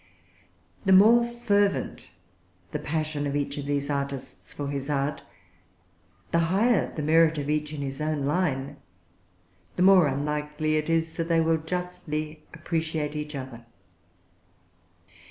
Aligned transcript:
The 0.83 0.93
more 0.93 1.23
fervent 1.23 2.09
the 2.71 2.79
passion 2.79 3.27
of 3.27 3.35
each 3.35 3.59
of 3.59 3.67
these 3.67 3.87
artists 3.87 4.51
for 4.51 4.69
his 4.69 4.89
art, 4.89 5.21
the 6.31 6.39
higher 6.49 6.91
the 6.95 7.03
merit 7.03 7.37
of 7.37 7.51
each 7.51 7.71
in 7.71 7.81
his 7.83 8.01
own 8.01 8.25
line, 8.25 8.77
the 9.75 9.83
more 9.83 10.07
unlikely 10.07 10.75
it 10.75 10.89
is 10.89 11.11
that 11.17 11.29
they 11.29 11.39
will 11.39 11.57
justly 11.57 12.43
appreciate 12.51 13.15
each 13.15 13.35
other. 13.35 13.63